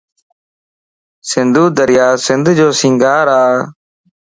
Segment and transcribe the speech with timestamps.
[1.29, 3.43] سنڌو دريا سنڌ جو سينگار ا